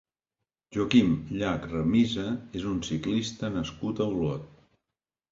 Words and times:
Joaquim 0.75 1.09
Llach 1.39 1.67
Ramisa 1.73 2.23
és 2.59 2.65
un 2.69 2.79
ciclista 2.87 3.51
nascut 3.59 4.01
a 4.01 4.09
Olot. 4.15 4.49